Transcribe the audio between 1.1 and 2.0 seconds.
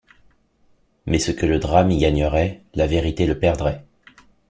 ce que le drame y